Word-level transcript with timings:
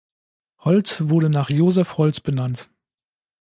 Holt 0.61 1.09
wurde 1.11 1.29
nach 1.29 1.51
Joseph 1.51 1.95
Holt 1.99 2.23
benannt. 2.23 2.71